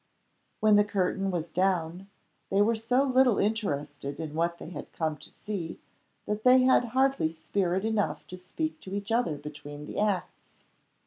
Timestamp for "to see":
5.17-5.79